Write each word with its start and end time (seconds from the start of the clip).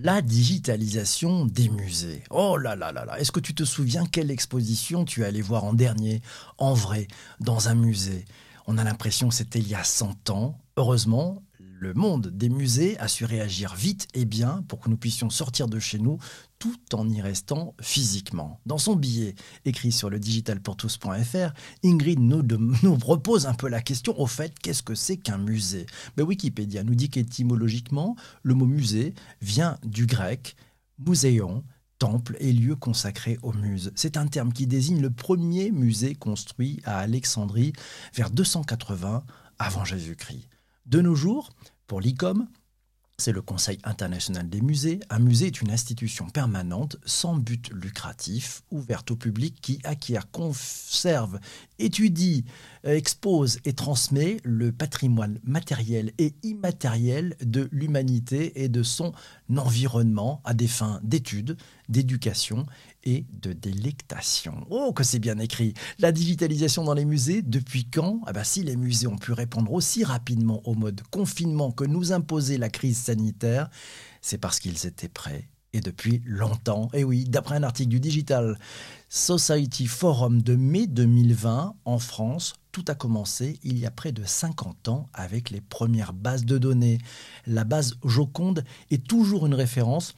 La 0.00 0.22
digitalisation 0.22 1.44
des 1.44 1.68
musées. 1.68 2.22
Oh 2.30 2.56
là 2.56 2.76
là 2.76 2.92
là 2.92 3.04
là. 3.04 3.18
Est-ce 3.18 3.32
que 3.32 3.40
tu 3.40 3.52
te 3.52 3.64
souviens 3.64 4.06
quelle 4.06 4.30
exposition 4.30 5.04
tu 5.04 5.22
es 5.22 5.24
allé 5.24 5.42
voir 5.42 5.64
en 5.64 5.72
dernier, 5.72 6.22
en 6.58 6.72
vrai, 6.72 7.08
dans 7.40 7.68
un 7.68 7.74
musée? 7.74 8.24
On 8.68 8.78
a 8.78 8.84
l'impression 8.84 9.28
que 9.28 9.34
c'était 9.34 9.58
il 9.58 9.66
y 9.66 9.74
a 9.74 9.82
100 9.82 10.30
ans. 10.30 10.56
Heureusement, 10.76 11.42
le 11.80 11.94
monde 11.94 12.28
des 12.28 12.48
musées 12.48 12.98
a 12.98 13.08
su 13.08 13.24
réagir 13.24 13.74
vite 13.74 14.08
et 14.14 14.24
bien 14.24 14.64
pour 14.68 14.80
que 14.80 14.90
nous 14.90 14.96
puissions 14.96 15.30
sortir 15.30 15.68
de 15.68 15.78
chez 15.78 15.98
nous 15.98 16.18
tout 16.58 16.76
en 16.92 17.08
y 17.08 17.20
restant 17.20 17.74
physiquement. 17.80 18.60
Dans 18.66 18.78
son 18.78 18.96
billet 18.96 19.34
écrit 19.64 19.92
sur 19.92 20.10
le 20.10 20.18
digitalpourtous.fr, 20.18 21.52
Ingrid 21.84 22.18
nous, 22.18 22.42
nous, 22.82 22.98
propose 22.98 23.46
un 23.46 23.54
peu 23.54 23.68
la 23.68 23.80
question 23.80 24.18
au 24.18 24.26
fait 24.26 24.58
qu'est-ce 24.58 24.82
que 24.82 24.96
c'est 24.96 25.16
qu'un 25.16 25.38
musée? 25.38 25.86
Ben, 26.16 26.24
Wikipédia 26.24 26.82
nous 26.82 26.96
dit 26.96 27.10
qu'étymologiquement, 27.10 28.16
le 28.42 28.54
mot 28.54 28.66
musée 28.66 29.14
vient 29.40 29.78
du 29.84 30.06
grec 30.06 30.56
muséon, 30.98 31.62
temple 32.00 32.36
et 32.40 32.52
lieu 32.52 32.74
consacré 32.74 33.38
aux 33.42 33.52
muses. 33.52 33.92
C'est 33.94 34.16
un 34.16 34.26
terme 34.26 34.52
qui 34.52 34.66
désigne 34.66 35.00
le 35.00 35.10
premier 35.10 35.70
musée 35.70 36.14
construit 36.14 36.80
à 36.84 36.98
Alexandrie 36.98 37.72
vers 38.14 38.30
280 38.30 39.22
avant 39.58 39.84
Jésus-Christ. 39.84 40.48
De 40.88 41.02
nos 41.02 41.14
jours, 41.14 41.50
pour 41.86 42.00
l'ICOM, 42.00 42.48
c'est 43.18 43.32
le 43.32 43.42
Conseil 43.42 43.78
international 43.84 44.48
des 44.48 44.62
musées. 44.62 45.00
Un 45.10 45.18
musée 45.18 45.48
est 45.48 45.60
une 45.60 45.70
institution 45.70 46.30
permanente 46.30 46.96
sans 47.04 47.36
but 47.36 47.68
lucratif, 47.74 48.62
ouverte 48.70 49.10
au 49.10 49.16
public 49.16 49.60
qui 49.60 49.80
acquiert, 49.84 50.30
conserve, 50.30 51.40
étudie, 51.78 52.46
expose 52.96 53.58
et 53.64 53.72
transmet 53.72 54.38
le 54.44 54.72
patrimoine 54.72 55.40
matériel 55.44 56.12
et 56.18 56.34
immatériel 56.42 57.36
de 57.40 57.68
l'humanité 57.72 58.62
et 58.62 58.68
de 58.68 58.82
son 58.82 59.12
environnement 59.56 60.40
à 60.44 60.54
des 60.54 60.68
fins 60.68 61.00
d'études, 61.02 61.56
d'éducation 61.88 62.66
et 63.04 63.26
de 63.32 63.52
délectation. 63.52 64.66
Oh, 64.70 64.92
que 64.92 65.04
c'est 65.04 65.18
bien 65.18 65.38
écrit. 65.38 65.74
La 65.98 66.12
digitalisation 66.12 66.84
dans 66.84 66.94
les 66.94 67.04
musées, 67.04 67.42
depuis 67.42 67.84
quand? 67.84 68.20
Ah 68.26 68.32
ben, 68.32 68.44
Si 68.44 68.62
les 68.62 68.76
musées 68.76 69.06
ont 69.06 69.18
pu 69.18 69.32
répondre 69.32 69.72
aussi 69.72 70.04
rapidement 70.04 70.60
au 70.68 70.74
mode 70.74 71.02
confinement 71.10 71.70
que 71.70 71.84
nous 71.84 72.12
imposait 72.12 72.58
la 72.58 72.68
crise 72.68 72.98
sanitaire, 72.98 73.70
c'est 74.20 74.38
parce 74.38 74.60
qu'ils 74.60 74.86
étaient 74.86 75.08
prêts 75.08 75.48
et 75.72 75.80
depuis 75.80 76.22
longtemps. 76.24 76.88
Et 76.94 77.04
oui, 77.04 77.24
d'après 77.24 77.56
un 77.56 77.62
article 77.62 77.90
du 77.90 78.00
Digital 78.00 78.58
Society 79.08 79.86
Forum 79.86 80.42
de 80.42 80.54
mai 80.54 80.86
2020 80.86 81.74
en 81.84 81.98
France, 81.98 82.54
tout 82.72 82.84
a 82.88 82.94
commencé 82.94 83.58
il 83.62 83.78
y 83.78 83.86
a 83.86 83.90
près 83.90 84.12
de 84.12 84.24
50 84.24 84.88
ans 84.88 85.08
avec 85.12 85.50
les 85.50 85.60
premières 85.60 86.12
bases 86.12 86.44
de 86.44 86.58
données. 86.58 86.98
La 87.46 87.64
base 87.64 87.96
Joconde 88.04 88.64
est 88.90 89.06
toujours 89.06 89.46
une 89.46 89.54
référence 89.54 90.14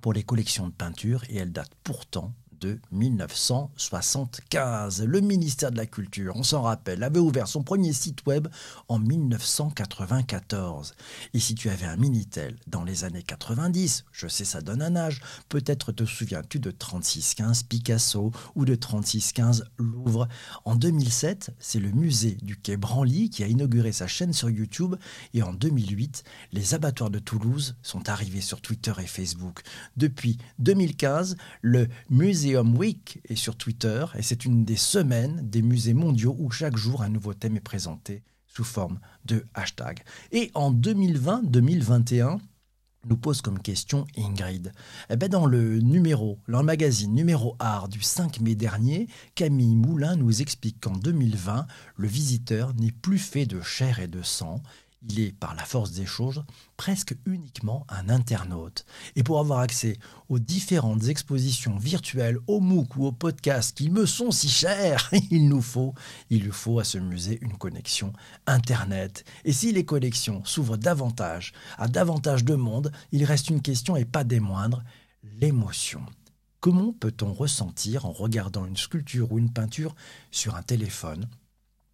pour 0.00 0.12
les 0.12 0.22
collections 0.22 0.66
de 0.68 0.72
peinture 0.72 1.24
et 1.28 1.36
elle 1.36 1.52
date 1.52 1.72
pourtant 1.82 2.32
de 2.60 2.78
1975. 2.92 5.02
Le 5.02 5.20
ministère 5.20 5.70
de 5.70 5.76
la 5.76 5.86
Culture, 5.86 6.34
on 6.36 6.42
s'en 6.42 6.62
rappelle, 6.62 7.02
avait 7.02 7.20
ouvert 7.20 7.48
son 7.48 7.62
premier 7.62 7.92
site 7.92 8.24
web 8.26 8.48
en 8.88 8.98
1994. 8.98 10.94
Et 11.34 11.40
si 11.40 11.54
tu 11.54 11.68
avais 11.68 11.86
un 11.86 11.96
Minitel 11.96 12.56
dans 12.66 12.84
les 12.84 13.04
années 13.04 13.22
90, 13.22 14.04
je 14.12 14.28
sais 14.28 14.44
ça 14.44 14.60
donne 14.60 14.82
un 14.82 14.96
âge, 14.96 15.20
peut-être 15.48 15.92
te 15.92 16.04
souviens-tu 16.04 16.58
de 16.58 16.70
3615 16.70 17.64
Picasso 17.64 18.32
ou 18.54 18.64
de 18.64 18.74
3615 18.74 19.64
Louvre. 19.78 20.28
En 20.64 20.76
2007, 20.76 21.50
c'est 21.58 21.80
le 21.80 21.90
musée 21.90 22.38
du 22.42 22.56
Quai 22.56 22.76
Branly 22.76 23.30
qui 23.30 23.42
a 23.42 23.48
inauguré 23.48 23.92
sa 23.92 24.06
chaîne 24.06 24.32
sur 24.32 24.50
YouTube 24.50 24.96
et 25.34 25.42
en 25.42 25.52
2008, 25.52 26.24
les 26.52 26.74
abattoirs 26.74 27.10
de 27.10 27.18
Toulouse 27.18 27.76
sont 27.82 28.08
arrivés 28.08 28.40
sur 28.40 28.60
Twitter 28.60 28.92
et 28.98 29.06
Facebook. 29.06 29.62
Depuis 29.96 30.38
2015, 30.58 31.36
le 31.62 31.88
musée 32.10 32.45
Week 32.54 33.20
est 33.28 33.34
sur 33.34 33.56
Twitter 33.56 34.04
et 34.14 34.22
c'est 34.22 34.44
une 34.44 34.64
des 34.64 34.76
semaines 34.76 35.40
des 35.42 35.62
musées 35.62 35.94
mondiaux 35.94 36.36
où 36.38 36.50
chaque 36.50 36.76
jour 36.76 37.02
un 37.02 37.08
nouveau 37.08 37.34
thème 37.34 37.56
est 37.56 37.60
présenté 37.60 38.22
sous 38.46 38.62
forme 38.62 39.00
de 39.24 39.44
hashtag. 39.54 40.02
Et 40.30 40.50
en 40.54 40.72
2020-2021, 40.72 42.38
nous 43.08 43.16
pose 43.16 43.40
comme 43.40 43.58
question 43.58 44.06
Ingrid. 44.16 44.72
Eh 45.10 45.16
ben 45.16 45.28
dans 45.28 45.46
le 45.46 45.80
numéro, 45.80 46.38
dans 46.48 46.60
le 46.60 46.66
magazine 46.66 47.14
numéro 47.14 47.56
art 47.58 47.88
du 47.88 48.00
5 48.00 48.40
mai 48.40 48.54
dernier, 48.54 49.08
Camille 49.34 49.76
Moulin 49.76 50.16
nous 50.16 50.40
explique 50.40 50.80
qu'en 50.80 50.96
2020, 50.96 51.66
le 51.96 52.08
visiteur 52.08 52.74
n'est 52.74 52.92
plus 52.92 53.18
fait 53.18 53.46
de 53.46 53.60
chair 53.60 54.00
et 54.00 54.08
de 54.08 54.22
sang, 54.22 54.62
il 55.02 55.20
est, 55.20 55.32
par 55.32 55.54
la 55.54 55.64
force 55.64 55.92
des 55.92 56.06
choses, 56.06 56.44
presque 56.76 57.14
uniquement 57.26 57.86
un 57.88 58.08
internaute. 58.08 58.84
Et 59.14 59.22
pour 59.22 59.38
avoir 59.38 59.60
accès 59.60 59.98
aux 60.28 60.38
différentes 60.38 61.08
expositions 61.08 61.76
virtuelles, 61.76 62.38
aux 62.46 62.60
MOOC 62.60 62.96
ou 62.96 63.06
aux 63.06 63.12
podcasts 63.12 63.76
qui 63.76 63.90
me 63.90 64.06
sont 64.06 64.30
si 64.30 64.48
chers, 64.48 65.10
il 65.30 65.48
nous 65.48 65.62
faut, 65.62 65.94
il 66.30 66.42
lui 66.42 66.52
faut 66.52 66.78
à 66.78 66.84
ce 66.84 66.98
musée 66.98 67.38
une 67.42 67.56
connexion 67.56 68.12
Internet. 68.46 69.24
Et 69.44 69.52
si 69.52 69.72
les 69.72 69.84
connexions 69.84 70.44
s'ouvrent 70.44 70.76
davantage 70.76 71.52
à 71.78 71.88
davantage 71.88 72.44
de 72.44 72.54
monde, 72.54 72.92
il 73.12 73.24
reste 73.24 73.50
une 73.50 73.62
question 73.62 73.96
et 73.96 74.04
pas 74.04 74.24
des 74.24 74.40
moindres, 74.40 74.82
l'émotion. 75.40 76.04
Comment 76.60 76.92
peut-on 76.92 77.32
ressentir 77.32 78.06
en 78.06 78.12
regardant 78.12 78.64
une 78.66 78.76
sculpture 78.76 79.30
ou 79.30 79.38
une 79.38 79.52
peinture 79.52 79.94
sur 80.30 80.56
un 80.56 80.62
téléphone 80.62 81.28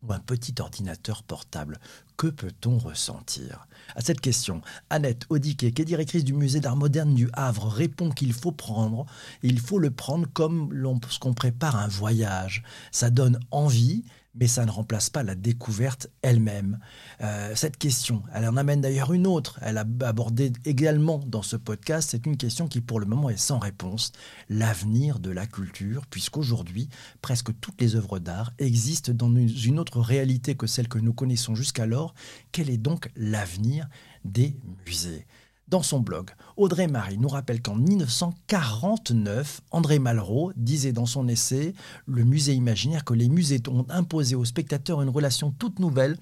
ou 0.02 0.12
un 0.12 0.18
petit 0.18 0.54
ordinateur 0.60 1.22
portable 1.22 1.78
Que 2.16 2.26
peut-on 2.26 2.78
ressentir? 2.78 3.66
À 3.94 4.00
cette 4.00 4.20
question, 4.20 4.62
Annette 4.90 5.26
Audiquet, 5.28 5.72
qui 5.72 5.82
est 5.82 5.86
directrice 5.86 6.24
du 6.24 6.32
musée 6.32 6.60
d'art 6.60 6.76
moderne 6.76 7.14
du 7.14 7.28
Havre, 7.32 7.68
répond 7.68 8.10
qu'il 8.10 8.32
faut 8.32 8.52
prendre, 8.52 9.06
il 9.42 9.60
faut 9.60 9.78
le 9.78 9.90
prendre 9.90 10.26
comme 10.32 10.70
ce 11.08 11.18
qu'on 11.18 11.34
prépare 11.34 11.76
un 11.76 11.88
voyage. 11.88 12.62
Ça 12.90 13.10
donne 13.10 13.38
envie, 13.50 14.04
mais 14.34 14.46
ça 14.46 14.64
ne 14.64 14.70
remplace 14.70 15.10
pas 15.10 15.22
la 15.22 15.34
découverte 15.34 16.08
elle-même. 16.22 16.78
Euh, 17.20 17.54
cette 17.54 17.76
question, 17.76 18.22
elle 18.34 18.48
en 18.48 18.56
amène 18.56 18.80
d'ailleurs 18.80 19.12
une 19.12 19.26
autre, 19.26 19.58
elle 19.62 19.78
a 19.78 19.84
abordé 20.02 20.52
également 20.64 21.18
dans 21.18 21.42
ce 21.42 21.56
podcast, 21.56 22.10
c'est 22.10 22.26
une 22.26 22.36
question 22.36 22.68
qui 22.68 22.80
pour 22.80 23.00
le 23.00 23.06
moment 23.06 23.30
est 23.30 23.36
sans 23.36 23.58
réponse, 23.58 24.12
l'avenir 24.48 25.18
de 25.18 25.30
la 25.30 25.46
culture, 25.46 26.06
puisqu'aujourd'hui, 26.06 26.88
presque 27.20 27.50
toutes 27.60 27.80
les 27.80 27.96
œuvres 27.96 28.18
d'art 28.18 28.52
existent 28.58 29.12
dans 29.12 29.34
une 29.34 29.78
autre 29.78 30.00
réalité 30.00 30.54
que 30.54 30.66
celle 30.66 30.88
que 30.88 30.98
nous 30.98 31.12
connaissons 31.12 31.54
jusqu'alors. 31.54 32.14
Quel 32.52 32.70
est 32.70 32.78
donc 32.78 33.10
l'avenir 33.16 33.88
des 34.24 34.56
musées? 34.86 35.26
Dans 35.72 35.82
son 35.82 36.00
blog, 36.00 36.28
Audrey 36.58 36.86
Marie 36.86 37.16
nous 37.16 37.30
rappelle 37.30 37.62
qu'en 37.62 37.76
1949, 37.76 39.62
André 39.70 39.98
Malraux 39.98 40.52
disait 40.54 40.92
dans 40.92 41.06
son 41.06 41.28
essai 41.28 41.72
Le 42.04 42.24
musée 42.24 42.52
imaginaire 42.52 43.06
que 43.06 43.14
les 43.14 43.30
musées 43.30 43.62
ont 43.70 43.86
imposé 43.88 44.34
aux 44.34 44.44
spectateurs 44.44 45.00
une 45.00 45.08
relation 45.08 45.50
toute 45.50 45.78
nouvelle 45.78 46.18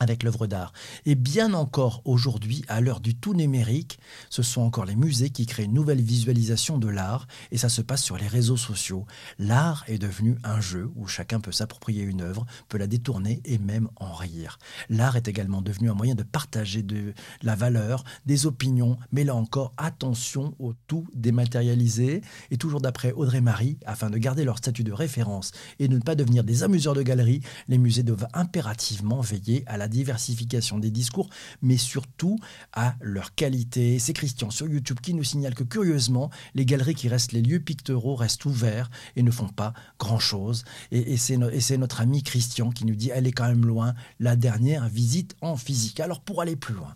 avec 0.00 0.22
l'œuvre 0.22 0.46
d'art. 0.46 0.72
Et 1.06 1.14
bien 1.14 1.54
encore 1.54 2.02
aujourd'hui, 2.04 2.64
à 2.68 2.80
l'heure 2.80 3.00
du 3.00 3.14
tout 3.14 3.34
numérique, 3.34 3.98
ce 4.30 4.42
sont 4.42 4.62
encore 4.62 4.84
les 4.84 4.96
musées 4.96 5.30
qui 5.30 5.46
créent 5.46 5.64
une 5.64 5.74
nouvelle 5.74 6.00
visualisation 6.00 6.78
de 6.78 6.88
l'art, 6.88 7.26
et 7.50 7.58
ça 7.58 7.68
se 7.68 7.82
passe 7.82 8.02
sur 8.02 8.16
les 8.16 8.26
réseaux 8.26 8.56
sociaux. 8.56 9.06
L'art 9.38 9.84
est 9.88 9.98
devenu 9.98 10.36
un 10.44 10.60
jeu 10.60 10.90
où 10.96 11.06
chacun 11.06 11.40
peut 11.40 11.52
s'approprier 11.52 12.02
une 12.02 12.20
œuvre, 12.20 12.46
peut 12.68 12.78
la 12.78 12.86
détourner 12.86 13.40
et 13.44 13.58
même 13.58 13.88
en 13.96 14.12
rire. 14.12 14.58
L'art 14.88 15.16
est 15.16 15.28
également 15.28 15.62
devenu 15.62 15.90
un 15.90 15.94
moyen 15.94 16.14
de 16.14 16.22
partager 16.22 16.82
de 16.82 17.14
la 17.42 17.54
valeur, 17.54 18.04
des 18.26 18.46
opinions, 18.46 18.98
mais 19.12 19.24
là 19.24 19.34
encore, 19.34 19.72
attention 19.76 20.54
au 20.58 20.74
tout 20.86 21.06
dématérialisé. 21.14 22.22
Et 22.50 22.56
toujours 22.56 22.80
d'après 22.80 23.12
Audrey 23.12 23.40
Marie, 23.40 23.78
afin 23.84 24.10
de 24.10 24.18
garder 24.18 24.44
leur 24.44 24.58
statut 24.58 24.84
de 24.84 24.92
référence 24.92 25.52
et 25.78 25.88
de 25.88 25.96
ne 25.96 26.02
pas 26.02 26.14
devenir 26.14 26.44
des 26.44 26.62
amuseurs 26.62 26.94
de 26.94 27.02
galeries, 27.02 27.42
les 27.68 27.78
musées 27.78 28.02
doivent 28.02 28.28
impérativement 28.32 29.20
veiller 29.20 29.64
à 29.66 29.76
la 29.76 29.87
diversification 29.88 30.78
des 30.78 30.90
discours, 30.90 31.28
mais 31.62 31.76
surtout 31.76 32.38
à 32.72 32.94
leur 33.00 33.34
qualité. 33.34 33.98
C'est 33.98 34.12
Christian 34.12 34.50
sur 34.50 34.68
YouTube 34.68 34.98
qui 35.00 35.14
nous 35.14 35.24
signale 35.24 35.54
que 35.54 35.64
curieusement, 35.64 36.30
les 36.54 36.64
galeries 36.64 36.94
qui 36.94 37.08
restent 37.08 37.32
les 37.32 37.42
lieux 37.42 37.60
picturaux 37.60 38.14
restent 38.14 38.44
ouverts 38.44 38.90
et 39.16 39.22
ne 39.22 39.30
font 39.30 39.48
pas 39.48 39.72
grand-chose. 39.98 40.64
Et, 40.92 41.14
et 41.14 41.16
c'est 41.16 41.78
notre 41.78 42.00
ami 42.00 42.22
Christian 42.22 42.70
qui 42.70 42.84
nous 42.84 42.94
dit, 42.94 43.10
elle 43.12 43.26
est 43.26 43.32
quand 43.32 43.48
même 43.48 43.66
loin, 43.66 43.94
la 44.20 44.36
dernière 44.36 44.88
visite 44.88 45.34
en 45.40 45.56
physique. 45.56 46.00
Alors 46.00 46.20
pour 46.20 46.42
aller 46.42 46.56
plus 46.56 46.74
loin, 46.74 46.94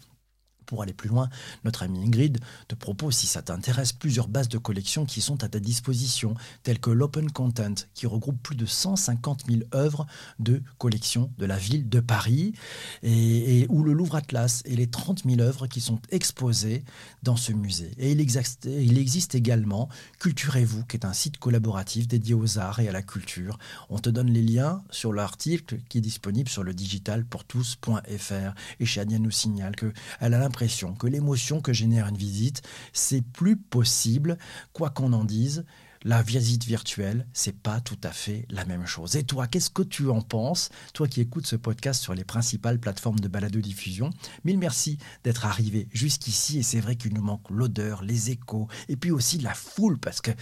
pour 0.73 0.83
aller 0.83 0.95
plus 0.95 1.11
loin, 1.11 1.29
notre 1.65 1.83
ami 1.83 2.03
Ingrid 2.03 2.39
te 2.67 2.75
propose, 2.75 3.15
si 3.15 3.27
ça 3.27 3.43
t'intéresse, 3.43 3.93
plusieurs 3.93 4.27
bases 4.27 4.49
de 4.49 4.57
collection 4.57 5.05
qui 5.05 5.21
sont 5.21 5.45
à 5.45 5.49
ta 5.51 5.61
disposition, 5.61 6.33
telles 6.63 6.81
que 6.81 6.89
l'Open 6.89 7.31
Content, 7.31 7.75
qui 7.93 8.07
regroupe 8.07 8.43
plus 8.43 8.57
de 8.57 8.65
150 8.65 9.45
000 9.51 9.61
œuvres 9.75 10.07
de 10.39 10.63
collection 10.79 11.31
de 11.37 11.45
la 11.45 11.59
ville 11.59 11.91
de 11.91 12.01
Paris, 12.01 12.55
et, 13.03 13.67
ou 13.69 13.83
le 13.83 13.93
Louvre 13.93 14.17
Atlas 14.17 14.63
et 14.65 14.75
les 14.75 14.87
30 14.87 15.25
000 15.27 15.43
œuvres 15.43 15.67
qui 15.67 15.83
sont 15.83 16.01
exposées 16.11 16.85
dans 17.23 17.37
ce 17.37 17.53
musée. 17.53 17.91
Et 17.99 18.13
il 18.13 18.21
existe, 18.23 18.65
il 18.65 18.97
existe 18.97 19.35
également 19.35 19.91
Culturez-vous, 20.21 20.85
qui 20.85 20.97
est 20.97 21.05
un 21.05 21.13
site 21.13 21.37
collaboratif 21.37 22.09
dédié 22.09 22.33
aux 22.33 22.59
arts 22.59 22.81
et 22.81 22.89
à 22.89 22.93
la 22.93 23.03
culture. 23.03 23.59
On 23.91 23.99
te 23.99 24.09
donne 24.09 24.31
les 24.31 24.43
liens 24.43 24.83
sur 24.89 25.13
l'article 25.13 25.81
qui 25.91 25.99
est 25.99 26.01
disponible 26.01 26.49
sur 26.49 26.63
le 26.63 26.73
digital 26.73 27.27
pour 27.27 27.45
tous.fr. 27.45 28.55
Et 28.81 28.87
Chania 28.87 29.19
nous 29.19 29.31
signale 29.31 29.77
qu'elle 29.77 29.93
a 30.21 30.39
l'impression 30.39 30.62
que 30.99 31.07
l'émotion 31.07 31.61
que 31.61 31.73
génère 31.73 32.07
une 32.07 32.17
visite, 32.17 32.63
c'est 32.93 33.23
plus 33.23 33.57
possible, 33.57 34.39
quoi 34.73 34.91
qu'on 34.91 35.13
en 35.13 35.25
dise 35.25 35.65
la 36.05 36.23
visite 36.23 36.65
virtuelle, 36.65 37.27
c'est 37.33 37.57
pas 37.57 37.81
tout 37.81 37.99
à 38.03 38.11
fait 38.11 38.47
la 38.51 38.65
même 38.65 38.87
chose. 38.87 39.17
Et 39.17 39.23
toi, 39.23 39.47
qu'est-ce 39.47 39.71
que 39.71 39.83
tu 39.83 40.09
en 40.09 40.21
penses 40.21 40.71
Toi 40.95 41.07
qui 41.07 41.21
écoutes 41.21 41.47
ce 41.47 41.57
podcast 41.57 42.03
sur 42.03 42.15
les 42.15 42.25
principales 42.25 42.81
plateformes 42.81 43.21
de 43.21 43.29
balado-diffusion, 43.29 44.11
mille 44.45 44.59
merci 44.59 44.99
d'être 45.25 45.47
arrivé 45.47 45.89
jusqu'ici. 45.93 46.59
Et 46.59 46.63
c'est 46.63 46.81
vrai 46.81 46.97
qu'il 46.97 47.15
nous 47.15 47.23
manque 47.23 47.49
l'odeur, 47.51 48.03
les 48.03 48.31
échos, 48.31 48.69
et 48.89 48.97
puis 48.97 49.11
aussi 49.11 49.39
la 49.39 49.55
foule, 49.55 49.99
parce 49.99 50.21
que 50.21 50.33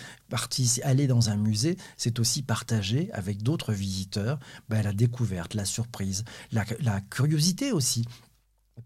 aller 0.83 1.07
dans 1.07 1.29
un 1.29 1.37
musée, 1.37 1.77
c'est 1.97 2.19
aussi 2.21 2.43
partager 2.43 3.11
avec 3.13 3.43
d'autres 3.43 3.73
visiteurs 3.73 4.39
ben, 4.69 4.83
la 4.83 4.93
découverte, 4.93 5.55
la 5.55 5.65
surprise, 5.65 6.25
la 6.53 7.01
curiosité 7.03 7.73
aussi 7.73 8.05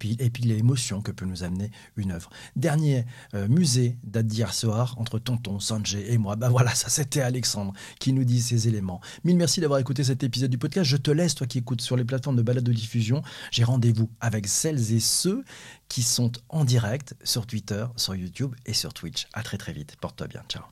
et 0.03 0.31
puis, 0.31 0.45
l'émotion 0.45 1.01
que 1.01 1.13
peut 1.13 1.25
nous 1.25 1.43
amener 1.43 1.71
une 1.97 2.13
œuvre. 2.13 2.31
Dernier 2.57 3.07
euh, 3.35 3.49
musée 3.49 3.97
date 4.05 4.27
d'hier 4.27 4.53
soir 4.53 4.95
entre 4.99 5.19
Tonton, 5.19 5.61
Sanjay 5.61 6.13
et 6.13 6.19
moi. 6.19 6.37
Ben 6.37 6.49
voilà, 6.49 6.75
ça 6.75 6.89
c'était 6.89 7.21
Alexandre 7.21 7.73
qui 7.99 8.13
nous 8.13 8.25
dit 8.25 8.43
ces 8.43 8.69
éléments. 8.69 9.01
Mille 9.25 9.37
merci 9.37 9.61
d'avoir 9.61 9.81
écouté 9.81 10.05
cet 10.05 10.23
épisode 10.23 10.51
du 10.51 10.59
podcast. 10.59 10.89
Je 10.89 10.97
te 10.97 11.11
laisse, 11.11 11.35
toi 11.35 11.47
qui 11.47 11.59
écoutes 11.59 11.81
sur 11.81 11.97
les 11.97 12.05
plateformes 12.05 12.37
de 12.37 12.43
balade 12.43 12.65
de 12.65 12.73
diffusion. 12.73 13.23
J'ai 13.51 13.65
rendez-vous 13.65 14.11
avec 14.21 14.47
celles 14.47 14.93
et 14.93 15.01
ceux 15.01 15.45
qui 15.89 16.03
sont 16.03 16.33
en 16.49 16.65
direct 16.65 17.15
sur 17.25 17.47
Twitter, 17.47 17.87
sur 17.97 18.15
YouTube 18.15 18.55
et 18.67 18.75
sur 18.75 18.93
Twitch. 18.93 19.27
À 19.33 19.43
très 19.43 19.59
très 19.59 19.73
vite. 19.73 19.97
Porte-toi 20.01 20.27
bien. 20.27 20.43
Ciao. 20.49 20.65